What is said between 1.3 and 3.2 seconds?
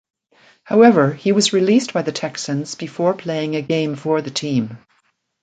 was released by the Texans before